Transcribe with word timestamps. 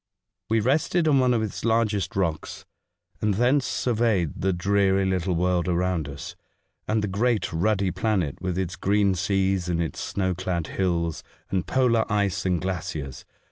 We 0.49 0.61
rested 0.61 1.07
on 1.07 1.19
one 1.19 1.31
of 1.31 1.43
its 1.43 1.63
largest 1.63 2.15
rocks, 2.15 2.65
and 3.21 3.35
thence 3.35 3.67
surveyed 3.67 4.31
the 4.35 4.51
dreary 4.51 5.05
little 5.05 5.35
world 5.35 5.67
around 5.67 6.09
us, 6.09 6.35
and 6.87 7.03
the 7.03 7.07
great 7.07 7.53
ruddy 7.53 7.91
planet, 7.91 8.41
with 8.41 8.57
its 8.57 8.75
green 8.75 9.13
seas 9.13 9.69
and 9.69 9.79
its 9.79 9.99
snow 9.99 10.33
clad 10.33 10.65
hills, 10.65 11.21
and 11.51 11.67
polar 11.67 12.11
ice 12.11 12.47
and 12.47 12.59
glaciers. 12.59 13.25